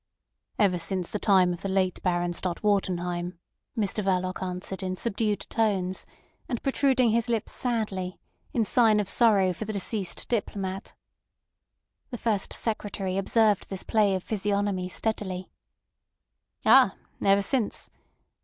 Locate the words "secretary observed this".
12.51-13.83